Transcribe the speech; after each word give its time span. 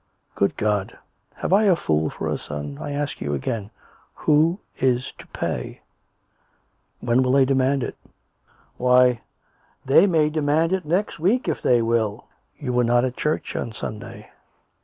"Good 0.35 0.57
God! 0.57 0.97
have 1.35 1.53
I 1.53 1.65
a 1.65 1.75
fool 1.75 2.09
for 2.09 2.27
a 2.27 2.35
son? 2.39 2.79
I 2.81 2.89
ask 2.91 3.21
you 3.21 3.35
again, 3.35 3.69
Who 4.15 4.57
is 4.79 5.13
it 5.15 5.21
to 5.21 5.27
pay?"" 5.27 5.81
When 7.01 7.21
will 7.21 7.33
they 7.33 7.45
demand 7.45 7.83
it?"" 7.83 7.95
Why, 8.79 9.21
they 9.85 10.07
may 10.07 10.31
demand 10.31 10.73
it 10.73 10.85
next 10.85 11.19
week, 11.19 11.47
if 11.47 11.61
they 11.61 11.83
will! 11.83 12.25
You 12.57 12.73
were 12.73 12.83
not 12.83 13.05
at 13.05 13.15
church 13.15 13.55
on 13.55 13.73
Sunday 13.73 14.31